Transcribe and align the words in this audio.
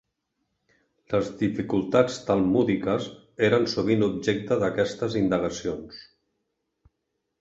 Les 1.15 1.27
dificultats 1.41 2.17
talmúdiques 2.31 3.09
eren 3.49 3.69
sovint 3.75 4.07
objecte 4.09 4.61
d'aquestes 4.65 5.19
indagacions. 5.23 6.01